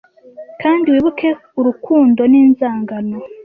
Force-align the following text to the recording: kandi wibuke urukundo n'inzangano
kandi 0.61 0.85
wibuke 0.93 1.29
urukundo 1.59 2.21
n'inzangano 2.31 3.17